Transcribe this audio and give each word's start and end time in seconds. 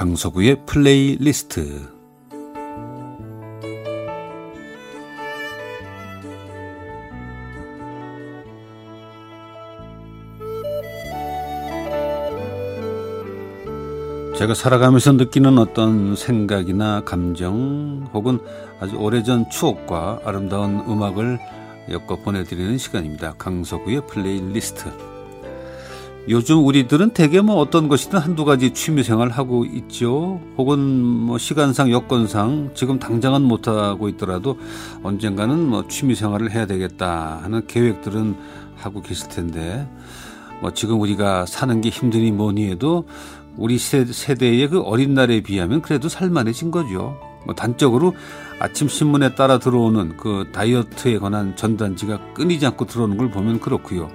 강서구의 0.00 0.64
플레이리스트 0.64 1.86
제가 14.38 14.54
살아가면서 14.54 15.12
느끼는 15.12 15.58
어떤 15.58 16.16
생각이나 16.16 17.02
감정 17.04 18.08
혹은 18.14 18.38
아주 18.80 18.96
오래전 18.96 19.50
추억과 19.50 20.20
아름다운 20.24 20.80
음악을 20.88 21.38
엮어 21.90 22.22
보내드리는 22.24 22.78
시간입니다. 22.78 23.34
강서구의 23.36 24.06
플레이리스트. 24.06 25.09
요즘 26.28 26.64
우리들은 26.64 27.10
대개 27.10 27.40
뭐 27.40 27.56
어떤 27.56 27.88
것이든 27.88 28.18
한두 28.18 28.44
가지 28.44 28.72
취미 28.72 29.02
생활 29.02 29.30
하고 29.30 29.64
있죠. 29.64 30.40
혹은 30.58 30.78
뭐 30.78 31.38
시간상 31.38 31.90
여건상 31.90 32.70
지금 32.74 32.98
당장은 32.98 33.42
못 33.42 33.66
하고 33.66 34.08
있더라도 34.08 34.58
언젠가는 35.02 35.58
뭐 35.66 35.88
취미 35.88 36.14
생활을 36.14 36.52
해야 36.52 36.66
되겠다 36.66 37.40
하는 37.42 37.66
계획들은 37.66 38.36
하고 38.76 39.00
계실 39.00 39.28
텐데 39.28 39.88
뭐 40.60 40.72
지금 40.72 41.00
우리가 41.00 41.46
사는 41.46 41.80
게 41.80 41.88
힘드니 41.88 42.32
뭐니 42.32 42.70
해도 42.70 43.06
우리 43.56 43.78
세대의 43.78 44.68
그 44.68 44.80
어린 44.80 45.14
날에 45.14 45.40
비하면 45.40 45.80
그래도 45.82 46.08
살만해진 46.08 46.70
거죠. 46.70 47.18
뭐 47.46 47.54
단적으로 47.54 48.14
아침 48.58 48.88
신문에 48.88 49.34
따라 49.34 49.58
들어오는 49.58 50.18
그 50.18 50.46
다이어트에 50.52 51.18
관한 51.18 51.56
전단지가 51.56 52.34
끊이지 52.34 52.66
않고 52.66 52.86
들어오는 52.86 53.16
걸 53.16 53.30
보면 53.30 53.58
그렇고요. 53.60 54.10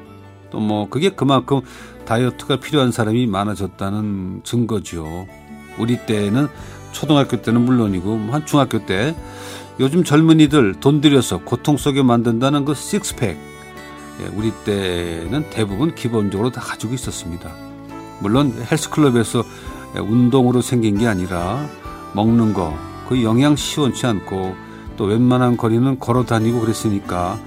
또 0.51 0.59
뭐 0.59 0.89
그게 0.89 1.09
그만큼 1.09 1.61
다이어트가 2.05 2.59
필요한 2.59 2.91
사람이 2.91 3.27
많아졌다는 3.27 4.41
증거죠. 4.43 5.27
우리 5.77 6.05
때는 6.05 6.47
초등학교 6.91 7.41
때는 7.41 7.61
물론이고 7.61 8.15
뭐한 8.15 8.45
중학교 8.45 8.85
때 8.85 9.15
요즘 9.79 10.03
젊은이들 10.03 10.75
돈 10.79 11.01
들여서 11.01 11.39
고통 11.39 11.77
속에 11.77 12.01
만든다는 12.03 12.63
그 12.65 12.73
식스팩 12.73 13.37
예, 14.21 14.27
우리 14.33 14.51
때는 14.63 15.49
대부분 15.49 15.93
기본적으로 15.93 16.51
다 16.51 16.61
가지고 16.61 16.93
있었습니다. 16.93 17.51
물론 18.21 18.53
헬스클럽에서 18.71 19.43
운동으로 19.95 20.61
생긴 20.61 20.97
게 20.97 21.07
아니라 21.07 21.67
먹는 22.13 22.53
거, 22.53 22.77
그 23.09 23.23
영양 23.23 23.57
시원치 23.57 24.05
않고 24.05 24.55
또 24.95 25.03
웬만한 25.03 25.57
거리는 25.57 25.99
걸어 25.99 26.23
다니고 26.23 26.61
그랬으니까 26.61 27.37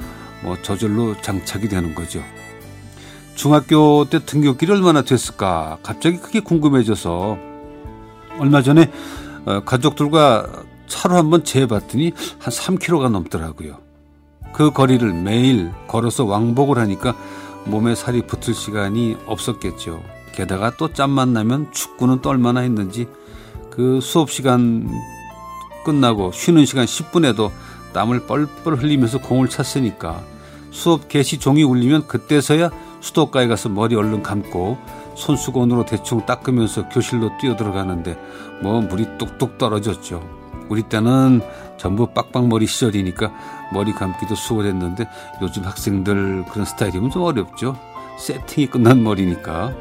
뭐 0.43 0.57
저절로 0.61 1.17
장착이 1.23 1.69
되는 1.69 1.95
거죠. 1.95 2.23
중학교 3.39 4.05
때 4.05 4.19
등교길이 4.19 4.73
얼마나 4.73 5.03
됐을까 5.03 5.79
갑자기 5.85 6.19
그게 6.19 6.41
궁금해져서 6.41 7.39
얼마 8.41 8.63
전에 8.63 8.91
어, 9.47 9.61
가족들과 9.65 10.65
차로 10.89 11.15
한번 11.15 11.45
재봤더니 11.45 12.13
한 12.41 12.53
3km가 12.53 13.09
넘더라고요. 13.11 13.79
그 14.53 14.73
거리를 14.73 15.13
매일 15.13 15.71
걸어서 15.87 16.25
왕복을 16.25 16.79
하니까 16.79 17.15
몸에 17.65 17.95
살이 17.95 18.23
붙을 18.23 18.55
시간이 18.55 19.17
없었겠죠. 19.27 20.03
게다가 20.33 20.73
또 20.77 20.93
짬만 20.93 21.33
나면 21.33 21.71
축구는 21.73 22.23
또 22.23 22.31
얼마나 22.31 22.61
했는지 22.61 23.07
그 23.71 24.01
수업 24.03 24.33
시간 24.33 24.91
끝나고 25.85 26.33
쉬는 26.33 26.67
시간 26.67 26.87
10분에도 26.87 27.53
땀을 27.93 28.27
뻘뻘 28.27 28.75
흘리면서 28.75 29.19
공을 29.19 29.49
찼으니까 29.49 30.25
수업 30.71 31.09
개시 31.09 31.39
종이 31.39 31.63
울리면 31.63 32.07
그때서야 32.07 32.71
수도가에 33.01 33.47
가서 33.47 33.69
머리 33.69 33.95
얼른 33.95 34.23
감고 34.23 34.79
손수건으로 35.15 35.85
대충 35.85 36.25
닦으면서 36.27 36.89
교실로 36.89 37.31
뛰어 37.41 37.57
들어가는데 37.57 38.17
뭐 38.63 38.81
물이 38.81 39.19
뚝뚝 39.19 39.59
떨어졌죠. 39.59 40.23
우리 40.69 40.83
때는 40.83 41.41
전부 41.79 42.07
빡빡머리 42.13 42.67
시절이니까 42.67 43.33
머리 43.73 43.93
감기도 43.93 44.35
수월했는데 44.35 45.09
요즘 45.43 45.65
학생들 45.65 46.45
그런 46.51 46.65
스타일이면 46.67 47.11
좀 47.11 47.23
어렵죠. 47.23 47.77
세팅이 48.19 48.67
끝난 48.69 49.03
머리니까. 49.03 49.73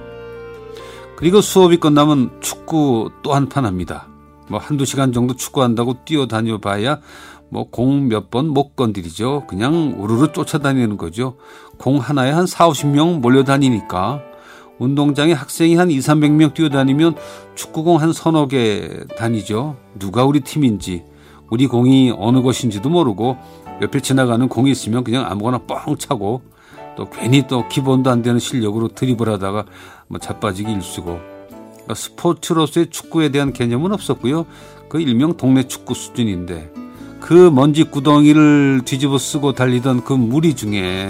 그리고 1.18 1.42
수업이 1.42 1.78
끝나면 1.78 2.38
축구 2.42 3.10
또 3.24 3.34
한 3.34 3.50
판 3.50 3.66
합니다. 3.66 4.08
뭐 4.48 4.60
한두 4.60 4.86
시간 4.86 5.12
정도 5.12 5.36
축구한다고 5.36 6.06
뛰어다녀 6.06 6.58
봐야 6.60 7.00
뭐 7.50 7.70
공 7.70 8.08
몇 8.08 8.30
번 8.30 8.50
못 8.50 8.76
건드리죠. 8.76 9.46
그냥 9.48 9.96
우르르 9.98 10.32
쫓아다니는 10.34 10.98
거죠. 10.98 11.36
공 11.78 11.98
하나에 11.98 12.32
한 12.32 12.46
4, 12.46 12.70
50명 12.70 13.20
몰려다니니까 13.20 14.22
운동장에 14.80 15.34
학생이 15.34 15.76
한 15.76 15.90
2, 15.90 15.98
300명 16.00 16.54
뛰어다니면 16.54 17.16
축구공 17.56 18.00
한 18.02 18.14
서너 18.14 18.48
개 18.48 18.90
다니죠. 19.18 19.78
누가 19.98 20.24
우리 20.24 20.42
팀인지, 20.42 21.04
우리 21.50 21.68
공이 21.68 22.14
어느 22.18 22.42
것인지도 22.42 22.90
모르고 22.90 23.38
옆에 23.82 24.02
지나가는 24.02 24.48
공이 24.48 24.70
있으면 24.72 25.04
그냥 25.04 25.26
아무거나 25.26 25.60
뻥 25.60 25.98
차고 25.98 26.42
또 26.96 27.10
괜히 27.10 27.48
또 27.48 27.68
기본도 27.68 28.10
안 28.10 28.22
되는 28.22 28.40
실력으로 28.40 28.90
드리블 28.90 29.30
하다가 29.30 29.66
뭐 30.08 30.20
자빠지기 30.20 30.72
일쑤고 30.72 31.20
스포츠로서의 31.94 32.90
축구에 32.90 33.30
대한 33.30 33.54
개념은 33.54 33.94
없었고요. 33.94 34.46
그 34.90 35.00
일명 35.00 35.38
동네 35.38 35.64
축구 35.68 35.94
수준인데 35.94 36.72
그 37.20 37.50
먼지 37.50 37.84
구덩이를 37.84 38.82
뒤집어 38.86 39.18
쓰고 39.18 39.54
달리던 39.54 40.04
그 40.04 40.14
무리 40.14 40.54
중에 40.56 41.08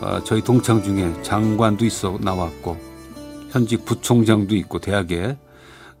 어, 0.00 0.22
저희 0.24 0.42
동창 0.42 0.82
중에 0.82 1.22
장관도 1.22 1.84
있어 1.84 2.18
나왔고 2.20 2.76
현직 3.50 3.84
부총장도 3.84 4.54
있고 4.56 4.78
대학에 4.80 5.36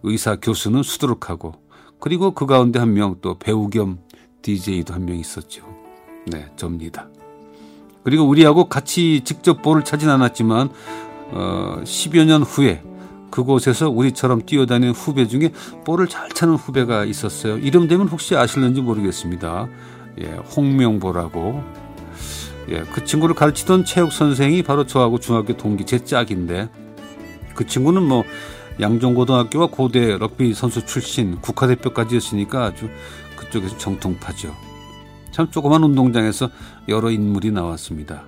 의사 0.02 0.36
교수는 0.36 0.82
수두룩하고 0.82 1.54
그리고 2.00 2.32
그 2.32 2.46
가운데 2.46 2.78
한 2.78 2.94
명 2.94 3.16
또 3.20 3.38
배우 3.38 3.68
겸 3.68 3.98
DJ도 4.42 4.94
한 4.94 5.04
명 5.04 5.18
있었죠. 5.18 5.62
네, 6.26 6.46
접니다. 6.56 7.08
그리고 8.04 8.24
우리하고 8.24 8.64
같이 8.68 9.20
직접 9.24 9.60
볼을 9.62 9.84
차진 9.84 10.08
않았지만 10.08 10.70
어, 11.32 11.80
10여 11.84 12.24
년 12.24 12.42
후에 12.42 12.82
그곳에서 13.30 13.88
우리처럼 13.88 14.44
뛰어다니는 14.46 14.92
후배 14.92 15.26
중에 15.26 15.52
볼을 15.84 16.08
잘 16.08 16.28
차는 16.28 16.54
후배가 16.54 17.04
있었어요. 17.04 17.58
이름 17.58 17.88
되면 17.88 18.08
혹시 18.08 18.36
아실는지 18.36 18.80
모르겠습니다. 18.80 19.68
예, 20.20 20.26
홍명보라고. 20.56 21.62
예, 22.70 22.82
그 22.92 23.04
친구를 23.04 23.34
가르치던 23.34 23.84
체육 23.84 24.12
선생이 24.12 24.62
바로 24.62 24.86
저하고 24.86 25.18
중학교 25.18 25.56
동기 25.56 25.84
제 25.86 26.04
짝인데 26.04 26.68
그 27.54 27.66
친구는 27.66 28.02
뭐 28.02 28.24
양종고등학교와 28.80 29.68
고대 29.68 30.16
럭비 30.16 30.54
선수 30.54 30.84
출신 30.86 31.40
국가대표까지였으니까 31.40 32.64
아주 32.64 32.88
그쪽에서 33.36 33.76
정통파죠. 33.78 34.54
참 35.30 35.50
조그만 35.50 35.82
운동장에서 35.82 36.50
여러 36.88 37.10
인물이 37.10 37.50
나왔습니다. 37.50 38.24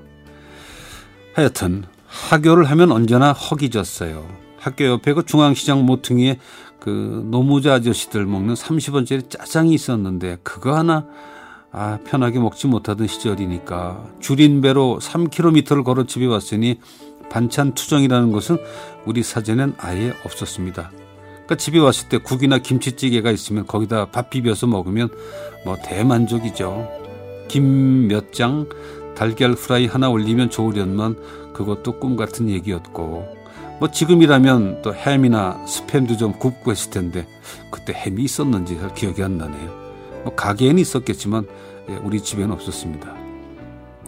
하여튼 1.34 1.84
하교를 2.06 2.64
하면 2.64 2.92
언제나 2.92 3.32
허기졌어요. 3.32 4.26
학교 4.62 4.86
옆에 4.86 5.12
그 5.12 5.24
중앙시장 5.24 5.84
모퉁이에 5.84 6.38
그 6.78 7.26
노무자 7.30 7.74
아저씨들 7.74 8.24
먹는 8.26 8.54
30원짜리 8.54 9.28
짜장이 9.28 9.74
있었는데 9.74 10.38
그거 10.44 10.76
하나 10.76 11.04
아 11.72 11.98
편하게 12.04 12.38
먹지 12.38 12.68
못하던 12.68 13.08
시절이니까 13.08 14.04
줄인 14.20 14.60
배로 14.60 14.98
3km를 15.02 15.84
걸어 15.84 16.04
집에 16.04 16.26
왔으니 16.26 16.78
반찬 17.28 17.74
투정이라는 17.74 18.30
것은 18.30 18.58
우리 19.04 19.22
사전엔 19.22 19.74
아예 19.78 20.12
없었습니다. 20.24 20.92
그러니까 21.30 21.56
집에 21.56 21.80
왔을 21.80 22.08
때 22.08 22.18
국이나 22.18 22.58
김치찌개가 22.58 23.32
있으면 23.32 23.66
거기다 23.66 24.10
밥 24.10 24.30
비벼서 24.30 24.68
먹으면 24.68 25.08
뭐 25.64 25.76
대만족이죠. 25.82 26.88
김 27.48 28.06
몇 28.06 28.32
장, 28.32 28.68
달걀 29.16 29.54
프라이 29.54 29.86
하나 29.86 30.08
올리면 30.08 30.50
좋으련만 30.50 31.16
그것도 31.52 31.98
꿈 31.98 32.16
같은 32.16 32.48
얘기였고 32.48 33.41
뭐 33.82 33.90
지금이라면 33.90 34.82
또 34.82 34.94
햄이나 34.94 35.64
스팸도 35.66 36.16
좀 36.16 36.34
굽고 36.34 36.70
했을 36.70 36.92
텐데 36.92 37.26
그때 37.68 37.92
햄이 37.92 38.22
있었는지 38.22 38.78
잘 38.78 38.94
기억이 38.94 39.24
안 39.24 39.38
나네요. 39.38 40.22
뭐 40.22 40.36
가게에는 40.36 40.78
있었겠지만 40.80 41.48
예, 41.90 41.96
우리 41.96 42.20
집에는 42.20 42.52
없었습니다. 42.52 43.12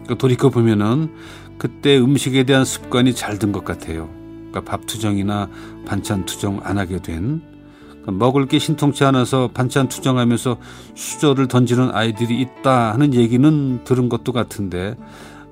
그 0.07 0.17
돌이켜 0.17 0.49
보면은 0.49 1.13
그때 1.59 1.99
음식에 1.99 2.45
대한 2.45 2.65
습관이 2.65 3.17
잘 3.17 3.41
든 3.41 3.51
것 3.51 3.65
같아요. 3.65 4.09
그러니까 4.53 4.61
밥 4.61 4.87
투정이나 4.87 5.51
반찬 5.87 6.25
투정 6.25 6.61
안 6.63 6.79
하게 6.79 7.03
된 7.03 7.43
그러니까 7.89 8.13
먹을 8.13 8.47
게 8.47 8.61
신통치 8.61 9.03
않아서 9.03 9.51
반찬 9.53 9.89
투정하면서 9.89 10.57
수저를 10.95 11.49
던지는 11.49 11.91
아이들이 11.93 12.41
있다 12.41 12.93
하는 12.93 13.13
얘기는 13.13 13.83
들은 13.83 14.09
것도 14.09 14.31
같은데 14.31 14.95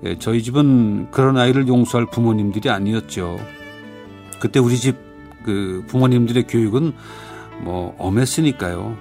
예, 0.05 0.17
저희 0.21 0.45
집은 0.45 1.11
그런 1.11 1.37
아이를 1.39 1.67
용서할 1.67 2.07
부모님들이 2.07 2.71
아니었죠. 2.71 3.41
그때 4.43 4.59
우리 4.59 4.77
집 4.77 5.12
그 5.44 5.83
부모님들의 5.89 6.47
교육은 6.47 6.93
뭐 7.62 7.97
엄했으니까요. 7.99 8.97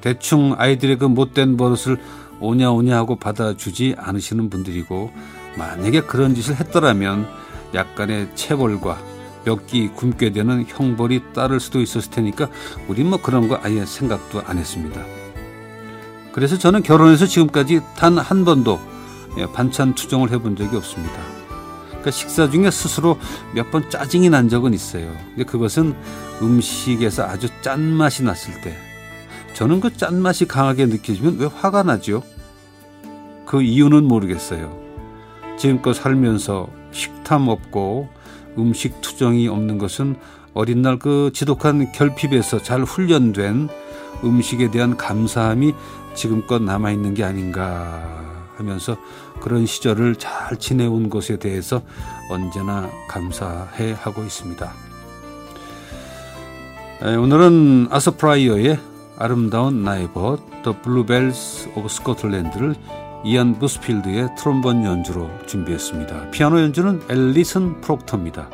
대충 0.00 0.54
아이들의 0.56 0.96
그 0.96 1.04
못된 1.04 1.58
버릇을 1.58 1.98
오냐 2.40 2.70
오냐 2.70 2.96
하고 2.96 3.16
받아주지 3.16 3.94
않으시는 3.98 4.48
분들이고 4.48 5.12
만약에 5.58 6.00
그런 6.00 6.34
짓을 6.34 6.56
했더라면 6.56 7.28
약간의 7.74 8.30
체벌과 8.34 8.98
몇 9.44 9.66
끼 9.66 9.88
굶게 9.88 10.32
되는 10.32 10.64
형벌이 10.66 11.20
따를 11.34 11.60
수도 11.60 11.82
있었을 11.82 12.10
테니까 12.10 12.48
우린 12.88 13.10
뭐 13.10 13.20
그런 13.20 13.46
거 13.46 13.60
아예 13.62 13.84
생각도 13.84 14.40
안 14.46 14.56
했습니다. 14.56 15.02
그래서 16.32 16.56
저는 16.56 16.82
결혼해서 16.82 17.26
지금까지 17.26 17.82
단 17.94 18.16
한 18.16 18.46
번도 18.46 18.80
예, 19.36 19.44
반찬 19.52 19.94
투정을 19.94 20.30
해본 20.30 20.56
적이 20.56 20.76
없습니다. 20.76 21.43
그러니까 22.04 22.10
식사 22.10 22.50
중에 22.50 22.70
스스로 22.70 23.18
몇 23.54 23.70
번 23.70 23.88
짜증이 23.88 24.28
난 24.28 24.48
적은 24.48 24.74
있어요. 24.74 25.10
근데 25.30 25.44
그것은 25.44 25.94
음식에서 26.42 27.24
아주 27.24 27.48
짠맛이 27.62 28.22
났을 28.22 28.60
때 28.60 28.76
저는 29.54 29.80
그 29.80 29.96
짠맛이 29.96 30.46
강하게 30.46 30.86
느껴지면 30.86 31.38
왜 31.38 31.46
화가 31.46 31.82
나죠? 31.82 32.22
그 33.46 33.62
이유는 33.62 34.04
모르겠어요. 34.04 34.78
지금껏 35.58 35.94
살면서 35.94 36.68
식탐 36.92 37.48
없고 37.48 38.08
음식 38.58 39.00
투정이 39.00 39.48
없는 39.48 39.78
것은 39.78 40.16
어린 40.52 40.82
날 40.82 40.98
그 40.98 41.30
지독한 41.32 41.90
결핍에서 41.92 42.62
잘 42.62 42.82
훈련된 42.82 43.68
음식에 44.22 44.70
대한 44.70 44.96
감사함이 44.96 45.72
지금껏 46.14 46.62
남아있는 46.62 47.14
게 47.14 47.24
아닌가 47.24 48.33
하면서 48.56 48.96
그런 49.40 49.66
시절을 49.66 50.16
잘 50.16 50.56
지내온 50.58 51.10
것에 51.10 51.38
대해서 51.38 51.82
언제나 52.30 52.90
감사해 53.08 53.92
하고 53.98 54.22
있습니다. 54.22 54.72
오늘은 57.18 57.88
아서프라이어의 57.90 58.78
아름다운 59.18 59.84
나의 59.84 60.10
벗, 60.12 60.40
The 60.62 60.76
Bluebells 60.82 61.68
of 61.76 61.86
Scotland를 61.86 62.74
이안 63.24 63.58
부스필드의 63.58 64.36
트롬본 64.36 64.84
연주로 64.84 65.30
준비했습니다. 65.46 66.30
피아노 66.30 66.60
연주는 66.60 67.02
앨리슨 67.08 67.80
프록터입니다. 67.80 68.48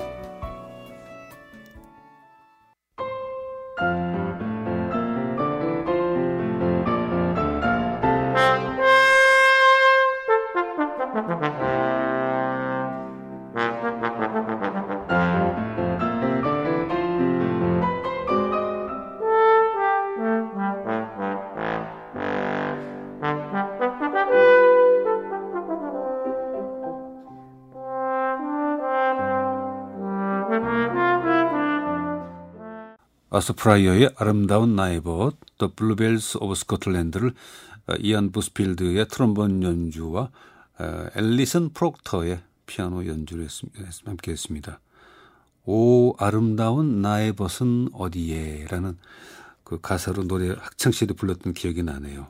아스프라이어의 33.41 34.11
아름다운 34.17 34.77
나의 34.77 35.01
벗, 35.01 35.35
The 35.59 35.73
Bluebells 35.75 36.37
of 36.39 36.53
Scotland를 36.53 37.33
이안 38.01 38.33
부스필드의 38.33 39.09
트럼본 39.09 39.63
연주와 39.63 40.31
앨리슨 41.17 41.71
프록터의 41.71 42.41
피아노 42.67 43.07
연주를 43.07 43.49
함께 44.05 44.33
했습니다. 44.33 44.81
오 45.65 46.15
아름다운 46.19 47.01
나의 47.01 47.33
벗은 47.33 47.89
어디에 47.95 48.67
라는 48.69 48.99
그 49.65 49.81
가사로 49.81 50.25
노래 50.25 50.51
학창시절에 50.51 51.15
불렀던 51.15 51.55
기억이 51.55 51.83
나네요. 51.83 52.29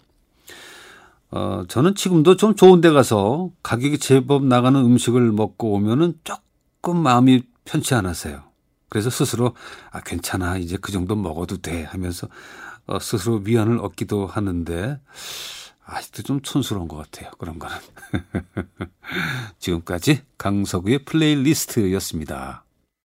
어, 1.33 1.65
저는 1.69 1.95
지금도 1.95 2.37
좀 2.37 2.55
좋은 2.55 2.81
데 2.81 2.91
가서 2.91 3.51
가격이 3.63 3.99
제법 3.99 4.45
나가는 4.45 4.79
음식을 4.79 5.33
먹고 5.33 5.73
오면은 5.73 6.19
조금 6.25 7.03
마음이 7.03 7.43
편치 7.65 7.95
않았어요. 7.95 8.50
그래서 8.91 9.09
스스로 9.09 9.55
아 9.91 10.01
괜찮아 10.01 10.59
이제 10.59 10.77
그 10.77 10.93
정도 10.93 11.17
먹어도 11.17 11.59
돼 11.59 11.85
하면서 11.85 12.29
어, 12.87 12.99
스스로 12.99 13.37
위안을 13.45 13.79
얻기도 13.79 14.27
하는데 14.27 15.01
아직도 15.85 16.23
좀 16.23 16.43
촌스러운 16.43 16.87
것 16.89 16.97
같아요. 16.97 17.31
그런 17.39 17.59
거는. 17.59 17.77
지금까지 19.59 20.23
강석우의 20.39 21.05
플레이리스트였습니다. 21.05 22.65